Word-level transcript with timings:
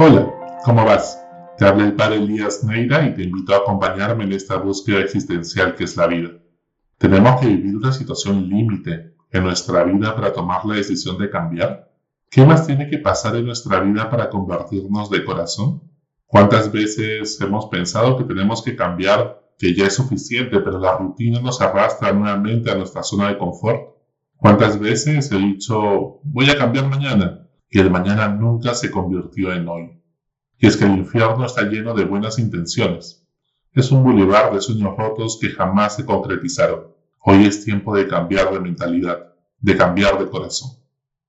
Hola, 0.00 0.32
¿cómo 0.64 0.84
vas? 0.84 1.20
Te 1.56 1.66
habla 1.66 1.86
el 1.86 1.96
padre 1.96 2.18
Elías 2.18 2.62
Neira 2.62 3.04
y 3.04 3.14
te 3.14 3.24
invito 3.24 3.52
a 3.52 3.58
acompañarme 3.58 4.22
en 4.22 4.32
esta 4.32 4.56
búsqueda 4.56 5.00
existencial 5.00 5.74
que 5.74 5.82
es 5.82 5.96
la 5.96 6.06
vida. 6.06 6.30
¿Tenemos 6.98 7.40
que 7.40 7.48
vivir 7.48 7.76
una 7.76 7.90
situación 7.90 8.48
límite 8.48 9.16
en 9.32 9.42
nuestra 9.42 9.82
vida 9.82 10.14
para 10.14 10.32
tomar 10.32 10.64
la 10.66 10.76
decisión 10.76 11.18
de 11.18 11.28
cambiar? 11.28 11.90
¿Qué 12.30 12.46
más 12.46 12.64
tiene 12.64 12.88
que 12.88 12.98
pasar 12.98 13.34
en 13.34 13.46
nuestra 13.46 13.80
vida 13.80 14.08
para 14.08 14.30
convertirnos 14.30 15.10
de 15.10 15.24
corazón? 15.24 15.82
¿Cuántas 16.26 16.70
veces 16.70 17.40
hemos 17.40 17.66
pensado 17.66 18.16
que 18.16 18.22
tenemos 18.22 18.62
que 18.62 18.76
cambiar, 18.76 19.50
que 19.58 19.74
ya 19.74 19.86
es 19.86 19.94
suficiente, 19.96 20.60
pero 20.60 20.78
la 20.78 20.96
rutina 20.96 21.40
nos 21.40 21.60
arrastra 21.60 22.12
nuevamente 22.12 22.70
a 22.70 22.76
nuestra 22.76 23.02
zona 23.02 23.30
de 23.30 23.38
confort? 23.38 23.96
¿Cuántas 24.36 24.78
veces 24.78 25.32
he 25.32 25.38
dicho, 25.38 26.20
voy 26.22 26.48
a 26.50 26.56
cambiar 26.56 26.88
mañana? 26.88 27.47
Y 27.70 27.80
el 27.80 27.90
mañana 27.90 28.28
nunca 28.28 28.74
se 28.74 28.90
convirtió 28.90 29.52
en 29.52 29.68
hoy. 29.68 30.00
Y 30.58 30.66
es 30.66 30.76
que 30.76 30.84
el 30.84 30.98
infierno 30.98 31.44
está 31.44 31.62
lleno 31.62 31.94
de 31.94 32.04
buenas 32.04 32.38
intenciones. 32.38 33.26
Es 33.72 33.92
un 33.92 34.02
bulevar 34.02 34.52
de 34.52 34.60
sueños 34.60 34.96
rotos 34.96 35.38
que 35.40 35.50
jamás 35.50 35.96
se 35.96 36.04
concretizaron. 36.04 36.88
Hoy 37.20 37.44
es 37.44 37.64
tiempo 37.64 37.94
de 37.94 38.08
cambiar 38.08 38.52
de 38.52 38.60
mentalidad, 38.60 39.34
de 39.60 39.76
cambiar 39.76 40.18
de 40.18 40.28
corazón. 40.28 40.70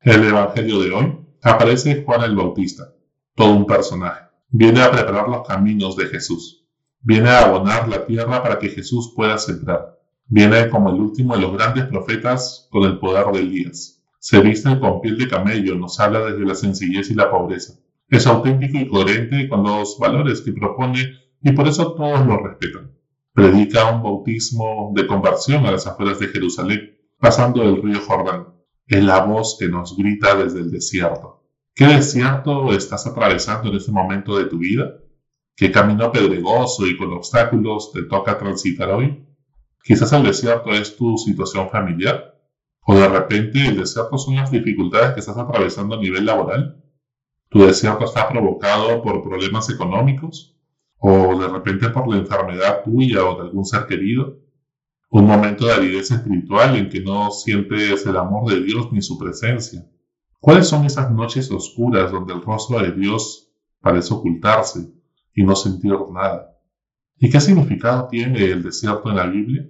El 0.01 0.23
Evangelio 0.23 0.79
de 0.79 0.91
hoy 0.91 1.19
aparece 1.43 2.03
Juan 2.03 2.23
el 2.23 2.35
Bautista, 2.35 2.93
todo 3.35 3.53
un 3.53 3.65
personaje. 3.65 4.23
Viene 4.49 4.81
a 4.81 4.91
preparar 4.91 5.27
los 5.27 5.45
caminos 5.45 5.95
de 5.95 6.05
Jesús. 6.05 6.65
Viene 7.01 7.29
a 7.29 7.45
abonar 7.45 7.87
la 7.87 8.05
tierra 8.05 8.41
para 8.41 8.57
que 8.59 8.69
Jesús 8.69 9.13
pueda 9.15 9.37
sembrar. 9.37 9.99
Viene 10.25 10.69
como 10.69 10.89
el 10.89 10.99
último 11.01 11.35
de 11.35 11.41
los 11.41 11.53
grandes 11.53 11.85
profetas 11.85 12.67
con 12.71 12.83
el 12.83 12.97
poder 12.97 13.27
de 13.27 13.39
Elías. 13.39 13.98
Se 14.19 14.41
viste 14.41 14.77
con 14.79 14.99
piel 14.99 15.17
de 15.17 15.29
camello, 15.29 15.75
nos 15.75 15.99
habla 15.99 16.19
desde 16.19 16.45
la 16.45 16.53
sencillez 16.53 17.09
y 17.09 17.15
la 17.15 17.31
pobreza. 17.31 17.73
Es 18.09 18.27
auténtico 18.27 18.77
y 18.77 18.87
coherente 18.87 19.47
con 19.47 19.63
los 19.63 19.97
valores 19.97 20.41
que 20.41 20.51
propone 20.51 20.99
y 21.41 21.51
por 21.53 21.67
eso 21.67 21.93
todos 21.93 22.25
lo 22.25 22.37
respetan. 22.37 22.91
Predica 23.33 23.89
un 23.89 24.03
bautismo 24.03 24.91
de 24.93 25.07
conversión 25.07 25.65
a 25.65 25.71
las 25.71 25.87
afueras 25.87 26.19
de 26.19 26.27
Jerusalén, 26.27 26.97
pasando 27.17 27.63
el 27.63 27.81
río 27.81 28.01
Jordán. 28.01 28.47
Es 28.87 29.03
la 29.03 29.23
voz 29.23 29.55
que 29.57 29.69
nos 29.69 29.95
grita 29.95 30.35
desde 30.35 30.59
el 30.59 30.71
desierto. 30.71 31.45
¿Qué 31.73 31.85
desierto 31.85 32.73
estás 32.73 33.07
atravesando 33.07 33.69
en 33.69 33.77
este 33.77 33.93
momento 33.93 34.37
de 34.37 34.45
tu 34.45 34.57
vida? 34.57 34.95
¿Qué 35.55 35.71
camino 35.71 36.11
pedregoso 36.11 36.87
y 36.87 36.97
con 36.97 37.13
obstáculos 37.13 37.93
te 37.93 38.03
toca 38.03 38.37
transitar 38.37 38.89
hoy? 38.89 39.25
Quizás 39.81 40.11
el 40.11 40.23
desierto 40.23 40.71
es 40.71 40.97
tu 40.97 41.17
situación 41.17 41.69
familiar, 41.69 42.38
o 42.85 42.95
de 42.95 43.07
repente 43.07 43.67
el 43.67 43.77
desierto 43.77 44.17
son 44.17 44.35
las 44.35 44.51
dificultades 44.51 45.13
que 45.13 45.19
estás 45.19 45.37
atravesando 45.37 45.95
a 45.95 45.99
nivel 45.99 46.25
laboral. 46.25 46.83
Tu 47.49 47.59
desierto 47.59 48.05
está 48.05 48.29
provocado 48.29 49.01
por 49.01 49.23
problemas 49.23 49.69
económicos, 49.69 50.55
o 50.97 51.39
de 51.39 51.47
repente 51.47 51.89
por 51.89 52.07
la 52.07 52.17
enfermedad 52.17 52.83
tuya 52.83 53.25
o 53.25 53.35
de 53.35 53.47
algún 53.47 53.65
ser 53.65 53.85
querido. 53.85 54.39
Un 55.09 55.25
momento 55.25 55.65
de 55.65 55.73
aridez 55.73 56.11
espiritual 56.11 56.75
en 56.75 56.89
que 56.89 57.01
no 57.01 57.31
sientes 57.31 58.05
el 58.05 58.17
amor 58.17 58.51
de 58.51 58.61
Dios 58.61 58.91
ni 58.91 59.01
su 59.01 59.17
presencia. 59.17 59.89
¿Cuáles 60.39 60.67
son 60.67 60.85
esas 60.85 61.11
noches 61.11 61.51
oscuras 61.51 62.11
donde 62.11 62.33
el 62.33 62.41
rostro 62.41 62.79
de 62.79 62.91
Dios 62.91 63.51
parece 63.81 64.13
ocultarse 64.13 64.93
y 65.33 65.43
no 65.43 65.55
sentir 65.55 65.93
nada? 66.11 66.57
¿Y 67.17 67.29
qué 67.29 67.41
significado 67.41 68.07
tiene 68.07 68.45
el 68.45 68.63
desierto 68.63 69.09
en 69.09 69.15
la 69.15 69.25
Biblia? 69.25 69.69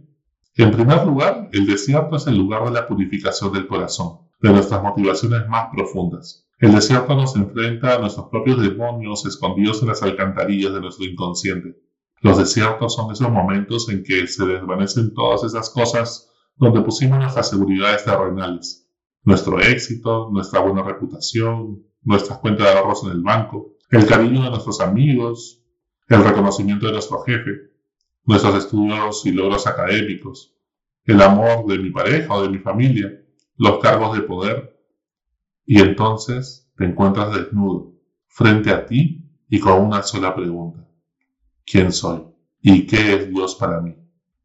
En 0.59 0.71
primer 0.71 1.05
lugar, 1.05 1.47
el 1.53 1.65
desierto 1.65 2.17
es 2.17 2.27
el 2.27 2.37
lugar 2.37 2.65
de 2.65 2.71
la 2.71 2.85
purificación 2.85 3.53
del 3.53 3.65
corazón, 3.65 4.27
de 4.41 4.49
nuestras 4.49 4.83
motivaciones 4.83 5.47
más 5.47 5.69
profundas. 5.73 6.49
El 6.57 6.73
desierto 6.73 7.15
nos 7.15 7.33
enfrenta 7.37 7.95
a 7.95 7.99
nuestros 7.99 8.27
propios 8.27 8.61
demonios 8.61 9.25
escondidos 9.25 9.81
en 9.81 9.87
las 9.87 10.03
alcantarillas 10.03 10.73
de 10.73 10.81
nuestro 10.81 11.05
inconsciente. 11.05 11.77
Los 12.19 12.39
desiertos 12.39 12.93
son 12.93 13.09
esos 13.09 13.31
momentos 13.31 13.87
en 13.87 14.03
que 14.03 14.27
se 14.27 14.45
desvanecen 14.45 15.13
todas 15.13 15.45
esas 15.45 15.69
cosas 15.69 16.29
donde 16.57 16.81
pusimos 16.81 17.19
nuestras 17.19 17.49
seguridades 17.49 18.03
terrenales, 18.03 18.85
nuestro 19.23 19.61
éxito, 19.61 20.29
nuestra 20.29 20.59
buena 20.59 20.83
reputación, 20.83 21.85
nuestras 22.03 22.39
cuentas 22.39 22.67
de 22.67 22.79
ahorros 22.79 23.05
en 23.05 23.11
el 23.11 23.21
banco, 23.21 23.77
el 23.91 24.05
cariño 24.05 24.43
de 24.43 24.49
nuestros 24.49 24.81
amigos, 24.81 25.63
el 26.09 26.21
reconocimiento 26.21 26.87
de 26.87 26.91
nuestro 26.91 27.21
jefe, 27.21 27.69
nuestros 28.25 28.55
estudios 28.63 29.25
y 29.25 29.31
logros 29.31 29.65
académicos, 29.65 30.53
el 31.09 31.21
amor 31.23 31.65
de 31.65 31.79
mi 31.79 31.89
pareja 31.89 32.35
o 32.35 32.43
de 32.43 32.49
mi 32.49 32.59
familia, 32.59 33.11
los 33.57 33.79
cargos 33.79 34.15
de 34.15 34.21
poder. 34.21 34.79
Y 35.65 35.79
entonces 35.79 36.71
te 36.77 36.85
encuentras 36.85 37.33
desnudo, 37.33 37.95
frente 38.27 38.69
a 38.69 38.85
ti 38.85 39.27
y 39.49 39.59
con 39.59 39.81
una 39.81 40.03
sola 40.03 40.35
pregunta. 40.35 40.87
¿Quién 41.65 41.91
soy? 41.91 42.27
¿Y 42.61 42.85
qué 42.85 43.15
es 43.15 43.29
Dios 43.29 43.55
para 43.55 43.81
mí? 43.81 43.95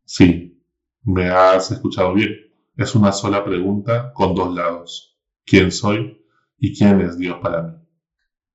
Sí, 0.04 0.64
me 1.02 1.28
has 1.28 1.70
escuchado 1.70 2.14
bien. 2.14 2.30
Es 2.78 2.94
una 2.94 3.12
sola 3.12 3.44
pregunta 3.44 4.10
con 4.14 4.34
dos 4.34 4.54
lados. 4.54 5.19
¿Quién 5.44 5.70
soy? 5.70 6.25
¿Y 6.56 6.75
quién 6.75 6.98
es 7.02 7.19
Dios 7.19 7.41
para 7.42 7.60
mí? 7.60 7.75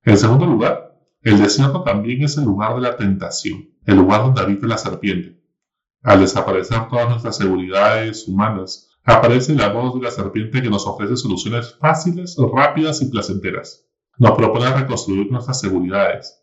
En 0.02 0.18
segundo 0.18 0.46
lugar, 0.46 0.98
el 1.22 1.38
desierto 1.38 1.84
también 1.84 2.24
es 2.24 2.36
el 2.36 2.44
lugar 2.44 2.74
de 2.74 2.80
la 2.80 2.96
tentación, 2.96 3.68
el 3.86 3.96
lugar 3.96 4.22
donde 4.22 4.40
habita 4.40 4.66
la 4.66 4.78
serpiente. 4.78 5.39
Al 6.02 6.20
desaparecer 6.20 6.88
todas 6.88 7.08
nuestras 7.08 7.36
seguridades 7.36 8.26
humanas, 8.26 8.88
aparece 9.04 9.54
la 9.54 9.68
voz 9.68 9.94
de 9.94 10.00
la 10.00 10.10
serpiente 10.10 10.62
que 10.62 10.70
nos 10.70 10.86
ofrece 10.86 11.16
soluciones 11.16 11.76
fáciles, 11.78 12.36
rápidas 12.54 13.02
y 13.02 13.10
placenteras. 13.10 13.86
Nos 14.16 14.32
propone 14.32 14.72
reconstruir 14.72 15.30
nuestras 15.30 15.60
seguridades. 15.60 16.42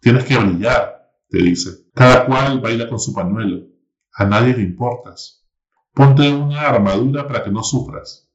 Tienes 0.00 0.24
que 0.24 0.36
brillar, 0.36 1.12
te 1.28 1.38
dice. 1.38 1.70
Cada 1.94 2.26
cual 2.26 2.60
baila 2.60 2.88
con 2.88 2.98
su 2.98 3.12
pañuelo. 3.12 3.66
A 4.14 4.24
nadie 4.24 4.56
le 4.56 4.62
importas. 4.62 5.46
Ponte 5.94 6.32
una 6.32 6.62
armadura 6.62 7.26
para 7.26 7.44
que 7.44 7.50
no 7.50 7.62
sufras. 7.62 8.28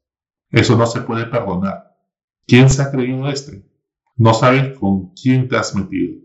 Eso 0.49 0.77
no 0.77 0.85
se 0.85 1.01
puede 1.01 1.25
perdonar. 1.25 1.97
¿Quién 2.45 2.69
se 2.69 2.81
ha 2.81 2.91
creído 2.91 3.27
este? 3.29 3.69
No 4.15 4.33
sabes 4.33 4.77
con 4.77 5.13
quién 5.13 5.47
te 5.47 5.57
has 5.57 5.75
metido. 5.75 6.21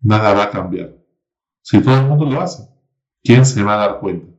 Nada 0.00 0.34
va 0.34 0.44
a 0.44 0.50
cambiar. 0.50 0.96
Si 1.62 1.80
todo 1.80 1.96
el 1.96 2.06
mundo 2.06 2.26
lo 2.26 2.40
hace, 2.40 2.73
¿quién 3.24 3.44
se 3.44 3.64
va 3.64 3.74
a 3.74 3.88
dar 3.88 4.00
cuenta? 4.00 4.32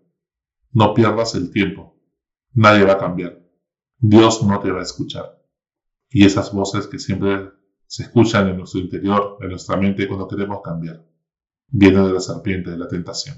No 0.72 0.94
pierdas 0.94 1.36
el 1.36 1.52
tiempo. 1.52 2.00
Nadie 2.54 2.86
va 2.86 2.94
a 2.94 2.98
cambiar. 2.98 3.42
Dios 3.98 4.42
no 4.44 4.60
te 4.60 4.72
va 4.72 4.80
a 4.80 4.84
escuchar. 4.84 5.44
Y 6.10 6.24
esas 6.24 6.54
voces 6.54 6.88
que 6.88 7.00
siempre 7.00 7.50
se 7.88 8.04
escuchan 8.04 8.48
en 8.48 8.58
nuestro 8.58 8.80
interior, 8.80 9.38
en 9.42 9.50
nuestra 9.50 9.76
mente 9.76 10.08
cuando 10.08 10.28
queremos 10.28 10.62
cambiar, 10.64 11.06
vienen 11.68 12.06
de 12.06 12.14
la 12.14 12.22
serpiente, 12.22 12.72
de 12.72 12.78
la 12.78 12.88
tentación. 12.88 13.36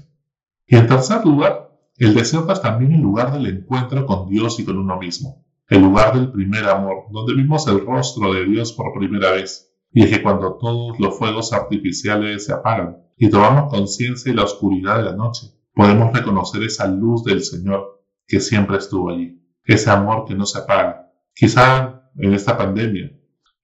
Y 0.66 0.76
en 0.76 0.86
tercer 0.86 1.24
lugar, 1.24 1.76
el 1.96 2.14
desierto 2.14 2.52
es 2.52 2.62
también 2.62 2.92
el 2.92 3.00
lugar 3.00 3.32
del 3.32 3.46
encuentro 3.46 4.06
con 4.06 4.28
Dios 4.28 4.60
y 4.60 4.64
con 4.64 4.78
uno 4.78 4.98
mismo 4.98 5.48
el 5.68 5.82
lugar 5.82 6.14
del 6.14 6.32
primer 6.32 6.64
amor, 6.64 7.04
donde 7.10 7.34
vimos 7.34 7.66
el 7.68 7.84
rostro 7.84 8.32
de 8.32 8.46
Dios 8.46 8.72
por 8.72 8.98
primera 8.98 9.32
vez. 9.32 9.70
Y 9.92 10.02
es 10.02 10.10
que 10.10 10.22
cuando 10.22 10.54
todos 10.54 10.98
los 10.98 11.18
fuegos 11.18 11.52
artificiales 11.52 12.46
se 12.46 12.52
apagan 12.52 13.02
y 13.18 13.28
tomamos 13.30 13.70
conciencia 13.70 14.30
de 14.30 14.36
la 14.36 14.44
oscuridad 14.44 14.98
de 14.98 15.04
la 15.04 15.16
noche, 15.16 15.48
podemos 15.74 16.12
reconocer 16.12 16.62
esa 16.62 16.86
luz 16.86 17.24
del 17.24 17.42
Señor 17.42 18.02
que 18.26 18.40
siempre 18.40 18.78
estuvo 18.78 19.10
allí, 19.10 19.42
ese 19.64 19.90
amor 19.90 20.24
que 20.26 20.34
no 20.34 20.46
se 20.46 20.58
apaga. 20.58 21.12
Quizá 21.34 22.10
en 22.16 22.34
esta 22.34 22.56
pandemia, 22.56 23.12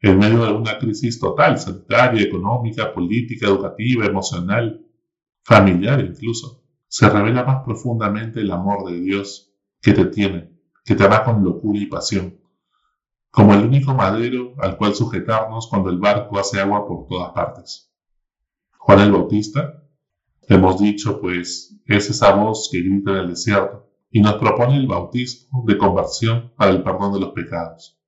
en 0.00 0.18
medio 0.18 0.44
de 0.44 0.52
una 0.52 0.78
crisis 0.78 1.18
total, 1.18 1.58
sanitaria, 1.58 2.22
económica, 2.22 2.92
política, 2.92 3.46
educativa, 3.46 4.06
emocional, 4.06 4.84
familiar 5.42 6.00
incluso, 6.00 6.62
se 6.88 7.08
revela 7.08 7.44
más 7.44 7.64
profundamente 7.64 8.40
el 8.40 8.50
amor 8.50 8.90
de 8.90 9.00
Dios 9.00 9.52
que 9.80 9.92
te 9.92 10.06
tiene 10.06 10.54
que 10.84 10.94
te 10.94 11.02
hará 11.02 11.24
con 11.24 11.42
locura 11.42 11.78
y 11.78 11.86
pasión, 11.86 12.38
como 13.30 13.54
el 13.54 13.64
único 13.64 13.94
madero 13.94 14.54
al 14.58 14.76
cual 14.76 14.94
sujetarnos 14.94 15.66
cuando 15.68 15.88
el 15.88 15.98
barco 15.98 16.38
hace 16.38 16.60
agua 16.60 16.86
por 16.86 17.06
todas 17.06 17.32
partes. 17.32 17.93
Juan 18.86 19.00
el 19.00 19.12
Bautista, 19.12 19.82
hemos 20.42 20.78
dicho, 20.78 21.18
pues, 21.18 21.74
es 21.86 22.10
esa 22.10 22.34
voz 22.34 22.68
que 22.70 22.82
grita 22.82 23.12
en 23.12 23.16
el 23.16 23.28
desierto 23.28 23.88
y 24.10 24.20
nos 24.20 24.34
propone 24.34 24.76
el 24.76 24.86
bautismo 24.86 25.64
de 25.66 25.78
conversión 25.78 26.52
para 26.54 26.70
el 26.70 26.82
perdón 26.82 27.14
de 27.14 27.20
los 27.20 27.32
pecados. 27.32 27.98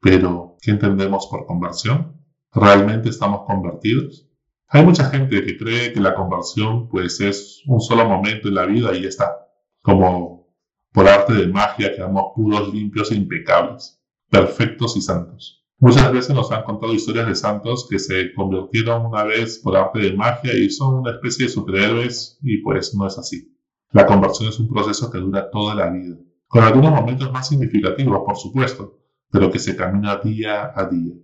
Pero, 0.00 0.56
¿qué 0.62 0.70
entendemos 0.70 1.26
por 1.26 1.44
conversión? 1.44 2.16
¿Realmente 2.50 3.10
estamos 3.10 3.42
convertidos? 3.46 4.26
Hay 4.68 4.86
mucha 4.86 5.04
gente 5.10 5.44
que 5.44 5.58
cree 5.58 5.92
que 5.92 6.00
la 6.00 6.14
conversión 6.14 6.88
pues 6.88 7.20
es 7.20 7.62
un 7.66 7.82
solo 7.82 8.08
momento 8.08 8.48
en 8.48 8.54
la 8.54 8.64
vida 8.64 8.96
y 8.96 9.02
ya 9.02 9.08
está, 9.08 9.50
como 9.82 10.50
por 10.92 11.08
arte 11.08 11.34
de 11.34 11.46
magia 11.46 11.94
quedamos 11.94 12.32
puros, 12.34 12.72
limpios 12.72 13.12
e 13.12 13.16
impecables, 13.16 14.02
perfectos 14.30 14.96
y 14.96 15.02
santos. 15.02 15.59
Muchas 15.82 16.12
veces 16.12 16.34
nos 16.34 16.52
han 16.52 16.64
contado 16.64 16.92
historias 16.92 17.26
de 17.26 17.34
santos 17.34 17.86
que 17.88 17.98
se 17.98 18.34
convirtieron 18.34 19.06
una 19.06 19.24
vez 19.24 19.58
por 19.60 19.74
arte 19.78 19.98
de 20.00 20.12
magia 20.12 20.54
y 20.54 20.68
son 20.68 20.96
una 20.96 21.12
especie 21.12 21.46
de 21.46 21.52
superhéroes 21.52 22.38
y 22.42 22.58
pues 22.58 22.94
no 22.94 23.06
es 23.06 23.16
así. 23.16 23.56
La 23.92 24.04
conversión 24.04 24.50
es 24.50 24.60
un 24.60 24.68
proceso 24.68 25.10
que 25.10 25.16
dura 25.16 25.50
toda 25.50 25.74
la 25.74 25.88
vida, 25.88 26.16
con 26.48 26.64
algunos 26.64 26.92
momentos 26.92 27.32
más 27.32 27.48
significativos, 27.48 28.20
por 28.26 28.36
supuesto, 28.36 28.98
pero 29.30 29.50
que 29.50 29.58
se 29.58 29.74
camina 29.74 30.16
día 30.16 30.70
a 30.76 30.84
día. 30.84 31.14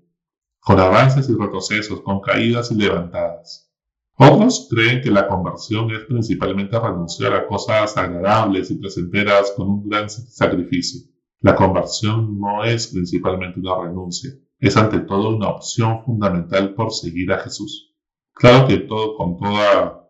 con 0.60 0.80
avances 0.80 1.28
y 1.28 1.34
retrocesos, 1.34 2.00
con 2.00 2.20
caídas 2.20 2.72
y 2.72 2.76
levantadas. 2.76 3.70
Otros 4.16 4.68
creen 4.70 5.02
que 5.02 5.10
la 5.10 5.28
conversión 5.28 5.90
es 5.90 6.04
principalmente 6.06 6.80
renunciar 6.80 7.34
a 7.34 7.46
cosas 7.46 7.94
agradables 7.98 8.70
y 8.70 8.76
placenteras 8.76 9.52
con 9.54 9.68
un 9.68 9.88
gran 9.88 10.08
sacrificio. 10.08 11.02
La 11.40 11.54
conversión 11.54 12.40
no 12.40 12.64
es 12.64 12.86
principalmente 12.88 13.60
una 13.60 13.82
renuncia, 13.82 14.32
es 14.58 14.76
ante 14.76 15.00
todo 15.00 15.36
una 15.36 15.48
opción 15.48 16.02
fundamental 16.04 16.74
por 16.74 16.92
seguir 16.92 17.32
a 17.32 17.38
Jesús. 17.38 17.94
Claro 18.32 18.66
que 18.66 18.78
todo, 18.78 19.16
con 19.16 19.36
toda 19.36 20.02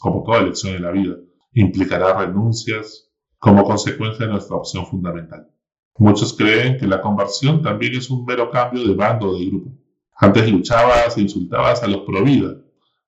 como 0.00 0.24
toda 0.24 0.38
elección 0.38 0.74
en 0.74 0.82
la 0.82 0.90
vida, 0.90 1.16
implicará 1.52 2.18
renuncias 2.18 3.10
como 3.38 3.64
consecuencia 3.64 4.26
de 4.26 4.32
nuestra 4.32 4.56
opción 4.56 4.86
fundamental. 4.86 5.48
Muchos 5.98 6.34
creen 6.34 6.76
que 6.76 6.86
la 6.86 7.00
conversión 7.00 7.62
también 7.62 7.94
es 7.94 8.10
un 8.10 8.24
mero 8.24 8.50
cambio 8.50 8.86
de 8.86 8.94
bando 8.94 9.38
de 9.38 9.46
grupo. 9.46 9.72
Antes 10.18 10.50
luchabas 10.50 11.16
e 11.16 11.22
insultabas 11.22 11.82
a 11.82 11.86
los 11.86 12.02
pro 12.02 12.22
vida 12.24 12.56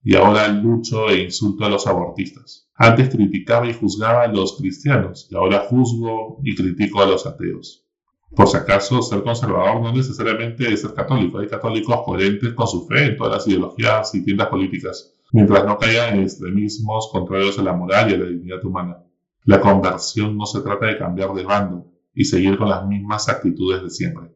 y 0.02 0.14
ahora 0.14 0.48
lucho 0.48 1.08
e 1.08 1.24
insulto 1.24 1.64
a 1.64 1.68
los 1.68 1.86
abortistas. 1.86 2.70
Antes 2.74 3.08
criticaba 3.10 3.66
y 3.66 3.74
juzgaba 3.74 4.22
a 4.22 4.28
los 4.28 4.56
cristianos 4.56 5.28
y 5.30 5.36
ahora 5.36 5.66
juzgo 5.68 6.38
y 6.44 6.54
critico 6.54 7.02
a 7.02 7.06
los 7.06 7.26
ateos. 7.26 7.87
Por 8.34 8.48
si 8.48 8.56
acaso, 8.56 9.02
ser 9.02 9.22
conservador 9.22 9.80
no 9.82 9.92
necesariamente 9.92 10.72
es 10.72 10.82
ser 10.82 10.94
católico. 10.94 11.38
Hay 11.38 11.48
católicos 11.48 12.02
coherentes 12.04 12.52
con 12.52 12.68
su 12.68 12.86
fe 12.86 13.06
en 13.06 13.16
todas 13.16 13.32
las 13.34 13.48
ideologías 13.48 14.14
y 14.14 14.24
tiendas 14.24 14.48
políticas, 14.48 15.14
mientras 15.32 15.64
no 15.64 15.78
caigan 15.78 16.14
en 16.14 16.22
extremismos 16.22 17.08
contrarios 17.10 17.58
a 17.58 17.62
la 17.62 17.72
moral 17.72 18.10
y 18.10 18.14
a 18.14 18.18
la 18.18 18.26
dignidad 18.26 18.64
humana. 18.64 18.98
La 19.44 19.60
conversión 19.60 20.36
no 20.36 20.46
se 20.46 20.60
trata 20.60 20.86
de 20.86 20.98
cambiar 20.98 21.32
de 21.32 21.44
bando, 21.44 21.86
y 22.18 22.24
seguir 22.24 22.58
con 22.58 22.68
las 22.68 22.84
mismas 22.84 23.28
actitudes 23.28 23.80
de 23.80 23.90
siempre. 23.90 24.34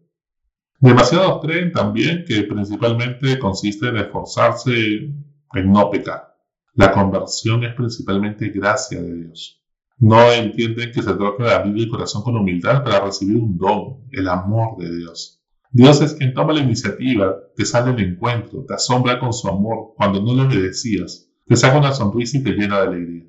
Demasiados 0.79 1.41
creen 1.43 1.73
también 1.73 2.25
que 2.27 2.45
principalmente 2.45 3.41
consiste 3.41 3.89
en 3.89 3.97
esforzarse 3.97 4.73
en 4.73 5.73
no 5.73 5.91
pecar. 5.91 6.33
La 6.75 6.93
conversión 6.93 7.65
es 7.65 7.75
principalmente 7.75 8.51
gracia 8.51 9.03
de 9.03 9.15
Dios. 9.15 9.62
No 10.03 10.33
entienden 10.33 10.91
que 10.91 11.01
se 11.01 11.15
trata 11.15 11.45
de 11.45 11.55
abrir 11.55 11.85
el 11.85 11.89
corazón 11.89 12.25
con 12.25 12.37
humildad 12.37 12.83
para 12.83 13.05
recibir 13.05 13.37
un 13.37 13.57
don, 13.57 14.01
el 14.11 14.27
amor 14.27 14.77
de 14.77 14.97
Dios. 14.97 15.41
Dios 15.71 16.01
es 16.01 16.15
quien 16.15 16.35
toma 16.35 16.55
la 16.55 16.61
iniciativa, 16.61 17.37
te 17.55 17.65
sale 17.65 17.93
el 17.93 18.11
encuentro, 18.11 18.65
te 18.67 18.75
asombra 18.75 19.21
con 19.21 19.33
su 19.33 19.47
amor 19.47 19.95
cuando 19.97 20.21
no 20.21 20.35
lo 20.35 20.49
obedecías, 20.49 21.31
te 21.47 21.55
saca 21.55 21.79
una 21.79 21.93
sonrisa 21.93 22.37
y 22.37 22.43
te 22.43 22.51
llena 22.51 22.81
de 22.81 22.89
alegría. 22.89 23.27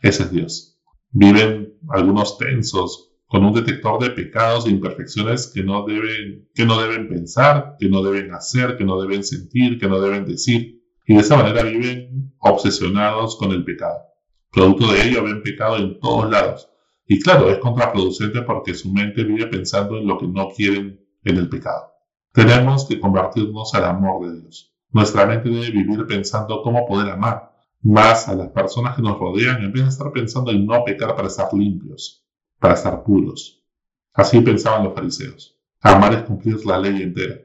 Ese 0.00 0.22
es 0.22 0.30
Dios. 0.30 0.80
Viven 1.10 1.74
algunos 1.90 2.38
tensos, 2.38 3.12
con 3.26 3.44
un 3.44 3.52
detector 3.52 4.02
de 4.02 4.08
pecados 4.08 4.64
e 4.64 4.70
imperfecciones 4.70 5.52
que 5.54 5.62
no 5.62 5.84
deben 5.84 7.08
pensar, 7.10 7.76
que 7.78 7.90
no 7.90 8.02
deben 8.02 8.32
hacer, 8.32 8.78
que 8.78 8.84
no 8.86 8.98
deben 8.98 9.22
sentir, 9.24 9.78
que 9.78 9.86
no 9.86 10.00
deben 10.00 10.24
decir. 10.24 10.82
Y 11.06 11.16
de 11.16 11.20
esa 11.20 11.36
manera 11.36 11.64
viven 11.64 12.32
obsesionados 12.38 13.36
con 13.36 13.52
el 13.52 13.62
pecado. 13.62 14.08
Producto 14.58 14.92
de 14.92 15.06
ello 15.06 15.22
ven 15.22 15.40
pecado 15.40 15.76
en 15.76 16.00
todos 16.00 16.28
lados. 16.28 16.68
Y 17.06 17.20
claro, 17.20 17.48
es 17.48 17.58
contraproducente 17.58 18.42
porque 18.42 18.74
su 18.74 18.92
mente 18.92 19.22
vive 19.22 19.46
pensando 19.46 19.96
en 19.98 20.08
lo 20.08 20.18
que 20.18 20.26
no 20.26 20.48
quieren 20.48 21.00
en 21.22 21.36
el 21.36 21.48
pecado. 21.48 21.92
Tenemos 22.32 22.84
que 22.84 22.98
convertirnos 22.98 23.72
al 23.76 23.84
amor 23.84 24.26
de 24.26 24.40
Dios. 24.40 24.74
Nuestra 24.90 25.26
mente 25.26 25.48
debe 25.48 25.70
vivir 25.70 26.04
pensando 26.08 26.60
cómo 26.62 26.88
poder 26.88 27.08
amar 27.08 27.52
más 27.82 28.26
a 28.26 28.34
las 28.34 28.48
personas 28.48 28.96
que 28.96 29.02
nos 29.02 29.16
rodean 29.16 29.62
en 29.62 29.72
vez 29.72 29.84
de 29.84 29.90
estar 29.90 30.10
pensando 30.10 30.50
en 30.50 30.66
no 30.66 30.82
pecar 30.82 31.14
para 31.14 31.28
estar 31.28 31.54
limpios 31.54 32.26
para 32.58 32.74
estar 32.74 33.04
puros. 33.04 33.64
Así 34.12 34.40
pensaban 34.40 34.82
los 34.82 34.92
fariseos. 34.92 35.56
Amar 35.82 36.14
es 36.14 36.22
cumplir 36.22 36.66
la 36.66 36.80
ley 36.80 37.00
entera. 37.00 37.36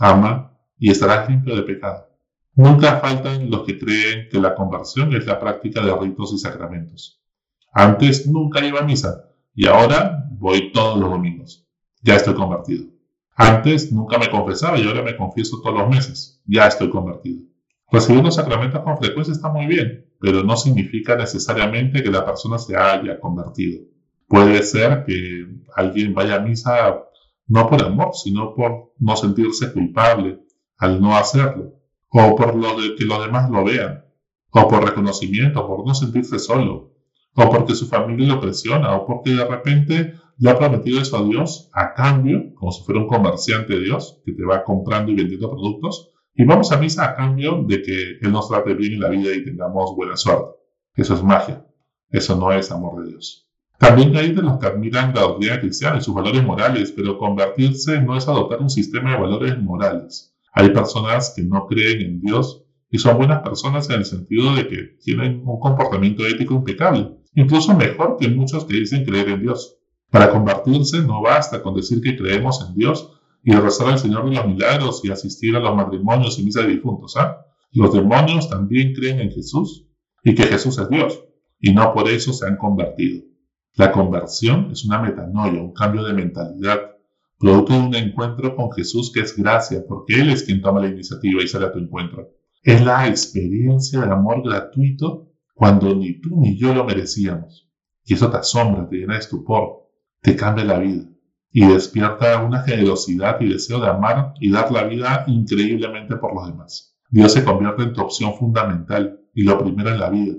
Ama 0.00 0.58
y 0.76 0.90
estarás 0.90 1.30
limpio 1.30 1.54
de 1.54 1.62
pecado. 1.62 2.08
Nunca 2.56 3.00
faltan 3.00 3.50
los 3.50 3.64
que 3.64 3.78
creen 3.78 4.28
que 4.30 4.40
la 4.40 4.54
conversión 4.54 5.14
es 5.14 5.26
la 5.26 5.38
práctica 5.38 5.84
de 5.84 5.94
ritos 5.94 6.32
y 6.32 6.38
sacramentos. 6.38 7.22
Antes 7.70 8.26
nunca 8.26 8.64
iba 8.64 8.80
a 8.80 8.84
misa 8.84 9.30
y 9.54 9.66
ahora 9.66 10.26
voy 10.30 10.72
todos 10.72 10.98
los 10.98 11.10
domingos. 11.10 11.66
Ya 12.00 12.16
estoy 12.16 12.32
convertido. 12.34 12.86
Antes 13.34 13.92
nunca 13.92 14.18
me 14.18 14.30
confesaba 14.30 14.78
y 14.78 14.86
ahora 14.86 15.02
me 15.02 15.14
confieso 15.18 15.60
todos 15.60 15.78
los 15.78 15.90
meses. 15.90 16.40
Ya 16.46 16.66
estoy 16.66 16.88
convertido. 16.88 17.42
Recibir 17.90 18.24
los 18.24 18.36
sacramentos 18.36 18.80
con 18.82 18.96
frecuencia 18.96 19.32
está 19.32 19.50
muy 19.50 19.66
bien, 19.66 20.06
pero 20.18 20.42
no 20.42 20.56
significa 20.56 21.14
necesariamente 21.14 22.02
que 22.02 22.10
la 22.10 22.24
persona 22.24 22.56
se 22.56 22.74
haya 22.74 23.20
convertido. 23.20 23.84
Puede 24.26 24.62
ser 24.62 25.04
que 25.04 25.46
alguien 25.74 26.14
vaya 26.14 26.36
a 26.36 26.40
misa 26.40 27.02
no 27.48 27.68
por 27.68 27.84
amor, 27.84 28.12
sino 28.14 28.54
por 28.54 28.94
no 28.98 29.14
sentirse 29.14 29.72
culpable 29.74 30.40
al 30.78 31.00
no 31.00 31.16
hacerlo, 31.16 31.75
o 32.10 32.36
por 32.36 32.54
lo 32.54 32.80
de 32.80 32.94
que 32.96 33.04
los 33.04 33.24
demás 33.24 33.50
lo 33.50 33.64
vean, 33.64 34.04
o 34.50 34.68
por 34.68 34.84
reconocimiento, 34.84 35.66
por 35.66 35.86
no 35.86 35.94
sentirse 35.94 36.38
solo, 36.38 36.94
o 37.34 37.50
porque 37.50 37.74
su 37.74 37.86
familia 37.86 38.34
lo 38.34 38.40
presiona, 38.40 38.94
o 38.96 39.06
porque 39.06 39.30
de 39.30 39.44
repente 39.44 40.14
le 40.38 40.50
ha 40.50 40.58
prometido 40.58 41.00
eso 41.00 41.16
a 41.18 41.24
Dios 41.24 41.70
a 41.72 41.94
cambio, 41.94 42.54
como 42.54 42.72
si 42.72 42.82
fuera 42.84 43.00
un 43.00 43.06
comerciante 43.06 43.74
de 43.74 43.80
Dios 43.80 44.20
que 44.24 44.32
te 44.32 44.44
va 44.44 44.64
comprando 44.64 45.12
y 45.12 45.14
vendiendo 45.14 45.50
productos, 45.50 46.12
y 46.34 46.44
vamos 46.44 46.70
a 46.72 46.78
misa 46.78 47.04
a 47.04 47.14
cambio 47.14 47.64
de 47.66 47.82
que 47.82 48.18
Él 48.20 48.32
nos 48.32 48.48
trate 48.48 48.74
bien 48.74 48.94
en 48.94 49.00
la 49.00 49.08
vida 49.08 49.34
y 49.34 49.44
tengamos 49.44 49.94
buena 49.96 50.16
suerte. 50.16 50.56
Eso 50.94 51.14
es 51.14 51.22
magia, 51.22 51.66
eso 52.10 52.36
no 52.36 52.52
es 52.52 52.70
amor 52.70 53.02
de 53.02 53.10
Dios. 53.10 53.48
También 53.78 54.16
hay 54.16 54.32
de 54.32 54.42
los 54.42 54.58
que 54.58 54.66
admiran 54.66 55.14
la 55.14 55.22
doctrina 55.22 55.60
cristiana 55.60 55.98
y 55.98 56.02
sus 56.02 56.14
valores 56.14 56.42
morales, 56.42 56.92
pero 56.92 57.18
convertirse 57.18 58.00
no 58.00 58.16
es 58.16 58.26
adoptar 58.26 58.60
un 58.60 58.70
sistema 58.70 59.12
de 59.12 59.20
valores 59.20 59.58
morales. 59.62 60.35
Hay 60.58 60.70
personas 60.70 61.34
que 61.36 61.42
no 61.42 61.66
creen 61.66 62.00
en 62.00 62.20
Dios 62.22 62.64
y 62.90 62.96
son 62.96 63.18
buenas 63.18 63.42
personas 63.42 63.90
en 63.90 63.96
el 63.96 64.04
sentido 64.06 64.54
de 64.54 64.66
que 64.66 64.96
tienen 65.04 65.42
un 65.44 65.60
comportamiento 65.60 66.26
ético 66.26 66.54
impecable, 66.54 67.10
incluso 67.34 67.76
mejor 67.76 68.16
que 68.18 68.28
muchos 68.28 68.64
que 68.64 68.78
dicen 68.78 69.04
creer 69.04 69.28
en 69.28 69.42
Dios. 69.42 69.76
Para 70.10 70.30
convertirse 70.30 71.02
no 71.02 71.20
basta 71.20 71.62
con 71.62 71.74
decir 71.74 72.00
que 72.00 72.16
creemos 72.16 72.66
en 72.66 72.74
Dios 72.74 73.20
y 73.44 73.52
rezar 73.52 73.88
al 73.88 73.98
Señor 73.98 74.30
de 74.30 74.36
los 74.36 74.46
milagros 74.46 75.02
y 75.04 75.10
asistir 75.10 75.54
a 75.56 75.60
los 75.60 75.76
matrimonios 75.76 76.38
y 76.38 76.44
misas 76.44 76.64
de 76.64 76.72
difuntos. 76.72 77.18
¿ah? 77.18 77.36
Los 77.72 77.92
demonios 77.92 78.48
también 78.48 78.94
creen 78.94 79.20
en 79.20 79.32
Jesús 79.32 79.86
y 80.24 80.34
que 80.34 80.44
Jesús 80.44 80.78
es 80.78 80.88
Dios, 80.88 81.22
y 81.60 81.74
no 81.74 81.92
por 81.92 82.08
eso 82.08 82.32
se 82.32 82.46
han 82.46 82.56
convertido. 82.56 83.26
La 83.74 83.92
conversión 83.92 84.70
es 84.72 84.86
una 84.86 85.02
metanoia, 85.02 85.60
un 85.60 85.74
cambio 85.74 86.02
de 86.02 86.14
mentalidad, 86.14 86.95
producto 87.38 87.72
de 87.74 87.80
un 87.80 87.94
encuentro 87.94 88.56
con 88.56 88.72
Jesús 88.72 89.12
que 89.12 89.20
es 89.20 89.36
gracia, 89.36 89.84
porque 89.86 90.20
Él 90.20 90.30
es 90.30 90.42
quien 90.42 90.60
toma 90.60 90.80
la 90.80 90.88
iniciativa 90.88 91.42
y 91.42 91.48
sale 91.48 91.66
a 91.66 91.72
tu 91.72 91.78
encuentro. 91.78 92.30
Es 92.62 92.84
la 92.84 93.06
experiencia 93.06 94.00
de 94.00 94.12
amor 94.12 94.42
gratuito 94.42 95.32
cuando 95.54 95.94
ni 95.94 96.20
tú 96.20 96.40
ni 96.40 96.58
yo 96.58 96.74
lo 96.74 96.84
merecíamos. 96.84 97.70
Y 98.04 98.14
eso 98.14 98.30
te 98.30 98.38
asombra, 98.38 98.88
te 98.88 98.96
llena 98.96 99.14
de 99.14 99.20
estupor, 99.20 99.88
te 100.20 100.36
cambia 100.36 100.64
la 100.64 100.78
vida 100.78 101.04
y 101.50 101.66
despierta 101.66 102.42
una 102.42 102.62
generosidad 102.62 103.40
y 103.40 103.48
deseo 103.48 103.80
de 103.80 103.88
amar 103.88 104.34
y 104.40 104.50
dar 104.50 104.70
la 104.72 104.84
vida 104.84 105.24
increíblemente 105.26 106.16
por 106.16 106.34
los 106.34 106.46
demás. 106.46 106.96
Dios 107.10 107.32
se 107.32 107.44
convierte 107.44 107.82
en 107.84 107.92
tu 107.92 108.02
opción 108.02 108.34
fundamental 108.34 109.20
y 109.32 109.44
lo 109.44 109.58
primero 109.58 109.90
en 109.90 110.00
la 110.00 110.10
vida 110.10 110.34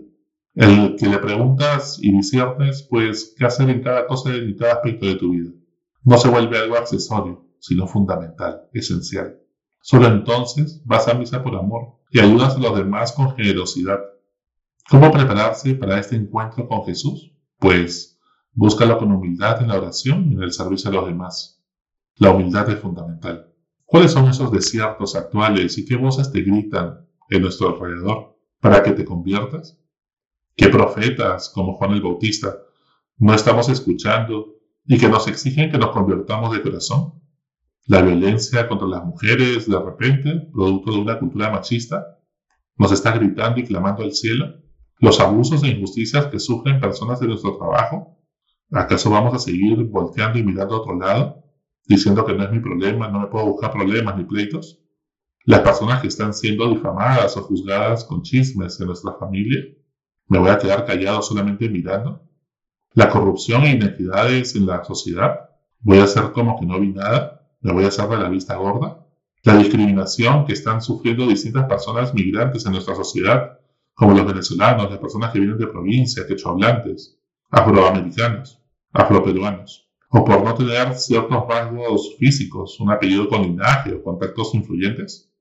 el 0.57 0.95
que 0.95 1.07
le 1.07 1.19
preguntas 1.19 1.99
y 2.01 2.11
disiernes, 2.11 2.87
pues, 2.89 3.35
qué 3.37 3.45
hacer 3.45 3.69
en 3.69 3.83
cada 3.83 4.07
cosa 4.07 4.35
y 4.35 4.39
en 4.39 4.57
cada 4.57 4.73
aspecto 4.73 5.05
de 5.05 5.15
tu 5.15 5.31
vida. 5.31 5.51
No 6.07 6.17
se 6.17 6.29
vuelve 6.29 6.57
algo 6.57 6.77
accesorio, 6.77 7.45
sino 7.59 7.85
fundamental, 7.85 8.69
esencial. 8.71 9.41
Solo 9.81 10.07
entonces 10.07 10.81
vas 10.85 11.05
a 11.09 11.13
misa 11.13 11.43
por 11.43 11.53
amor 11.53 11.99
y 12.09 12.21
ayudas 12.21 12.55
a 12.55 12.59
los 12.59 12.77
demás 12.77 13.11
con 13.11 13.35
generosidad. 13.35 13.99
¿Cómo 14.89 15.11
prepararse 15.11 15.75
para 15.75 15.99
este 15.99 16.15
encuentro 16.15 16.65
con 16.65 16.85
Jesús? 16.85 17.33
Pues 17.59 18.21
búscalo 18.53 18.97
con 18.97 19.11
humildad 19.11 19.61
en 19.61 19.67
la 19.67 19.79
oración 19.79 20.31
y 20.31 20.35
en 20.35 20.43
el 20.43 20.53
servicio 20.53 20.91
a 20.91 20.93
los 20.93 21.07
demás. 21.07 21.61
La 22.15 22.31
humildad 22.31 22.69
es 22.69 22.79
fundamental. 22.79 23.53
¿Cuáles 23.83 24.13
son 24.13 24.29
esos 24.29 24.49
desiertos 24.49 25.13
actuales 25.13 25.77
y 25.77 25.83
qué 25.83 25.97
voces 25.97 26.31
te 26.31 26.39
gritan 26.39 27.05
en 27.29 27.41
nuestro 27.41 27.67
alrededor 27.67 28.39
para 28.61 28.81
que 28.81 28.93
te 28.93 29.03
conviertas? 29.03 29.77
¿Qué 30.55 30.69
profetas 30.69 31.49
como 31.49 31.75
Juan 31.75 31.91
el 31.91 32.01
Bautista 32.01 32.55
no 33.17 33.33
estamos 33.33 33.67
escuchando 33.67 34.56
y 34.87 34.97
que 34.97 35.09
nos 35.09 35.27
exigen 35.27 35.69
que 35.71 35.77
nos 35.77 35.91
convirtamos 35.91 36.51
de 36.51 36.61
corazón? 36.61 37.21
La 37.85 38.01
violencia 38.01 38.67
contra 38.67 38.87
las 38.87 39.05
mujeres 39.05 39.69
de 39.69 39.79
repente, 39.79 40.49
producto 40.51 40.91
de 40.91 40.99
una 40.99 41.19
cultura 41.19 41.51
machista, 41.51 42.17
nos 42.77 42.91
está 42.91 43.11
gritando 43.11 43.59
y 43.59 43.65
clamando 43.65 44.03
al 44.03 44.13
cielo. 44.13 44.61
Los 44.99 45.19
abusos 45.19 45.63
e 45.63 45.67
injusticias 45.67 46.27
que 46.27 46.39
sufren 46.39 46.79
personas 46.79 47.19
de 47.19 47.27
nuestro 47.27 47.57
trabajo, 47.57 48.17
¿acaso 48.71 49.09
vamos 49.09 49.33
a 49.33 49.39
seguir 49.39 49.83
volteando 49.85 50.39
y 50.39 50.43
mirando 50.43 50.75
a 50.75 50.79
otro 50.79 50.97
lado, 50.97 51.43
diciendo 51.85 52.25
que 52.25 52.33
no 52.33 52.43
es 52.43 52.51
mi 52.51 52.59
problema, 52.59 53.07
no 53.07 53.19
me 53.19 53.27
puedo 53.27 53.45
buscar 53.45 53.71
problemas 53.71 54.17
ni 54.17 54.23
pleitos? 54.23 54.81
Las 55.45 55.61
personas 55.61 56.01
que 56.01 56.07
están 56.07 56.33
siendo 56.33 56.67
difamadas 56.69 57.37
o 57.37 57.43
juzgadas 57.43 58.03
con 58.03 58.21
chismes 58.21 58.79
en 58.79 58.87
nuestra 58.87 59.13
familia, 59.13 59.63
¿Me 60.29 60.39
voy 60.39 60.49
a 60.49 60.57
quedar 60.57 60.85
callado 60.85 61.21
solamente 61.21 61.69
mirando? 61.69 62.26
La 62.97 63.11
corrupción 63.11 63.61
e 63.61 63.73
inequidades 63.73 64.55
en 64.55 64.65
la 64.65 64.83
sociedad. 64.83 65.51
¿Voy 65.81 65.99
a 65.99 66.05
hacer 66.05 66.31
como 66.31 66.59
que 66.59 66.65
no 66.65 66.79
vi 66.79 66.93
nada? 66.93 67.47
¿Me 67.61 67.71
voy 67.71 67.83
a 67.83 67.89
hacer 67.89 68.09
de 68.09 68.17
la 68.17 68.27
vista 68.27 68.55
gorda? 68.55 69.05
la 69.43 69.55
discriminación 69.55 70.47
que 70.47 70.53
están 70.53 70.81
sufriendo 70.81 71.27
distintas 71.27 71.65
personas 71.67 72.11
migrantes 72.15 72.65
en 72.65 72.71
nuestra 72.71 72.95
sociedad, 72.95 73.59
como 73.93 74.15
los 74.15 74.25
venezolanos, 74.25 74.89
las 74.89 74.97
personas 74.97 75.31
que 75.31 75.37
vienen 75.37 75.59
de 75.59 75.67
provincias, 75.67 76.25
quechohablantes, 76.25 77.19
afroamericanos, 77.51 78.59
afroperuanos, 78.91 79.87
o 80.09 80.25
por 80.25 80.43
no 80.43 80.55
tener 80.55 80.95
ciertos 80.95 81.47
rasgos 81.47 82.15
físicos, 82.17 82.79
un 82.79 82.89
apellido 82.89 83.29
con 83.29 83.43
linaje 83.43 83.93
o 83.93 84.01
contactos 84.01 84.55
influyentes? 84.55 85.31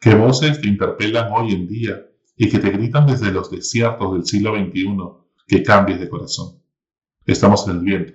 ¿Qué 0.00 0.14
voces 0.14 0.58
te 0.58 0.68
interpelan 0.68 1.30
hoy 1.34 1.52
en 1.52 1.68
día 1.68 2.06
y 2.34 2.48
que 2.48 2.58
te 2.58 2.70
gritan 2.70 3.06
desde 3.06 3.30
los 3.30 3.50
desiertos 3.50 4.14
del 4.14 4.24
siglo 4.24 4.56
XXI 4.56 4.96
que 5.46 5.62
cambies 5.62 6.00
de 6.00 6.08
corazón? 6.08 6.61
Estamos 7.26 7.66
en 7.68 7.76
el 7.76 7.80
viento. 7.80 8.12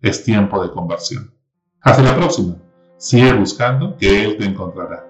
Es 0.00 0.24
tiempo 0.24 0.62
de 0.62 0.70
conversión. 0.70 1.32
Hasta 1.80 2.02
la 2.02 2.16
próxima. 2.16 2.56
Sigue 2.96 3.32
buscando 3.32 3.96
que 3.96 4.24
Él 4.24 4.36
te 4.36 4.44
encontrará. 4.44 5.07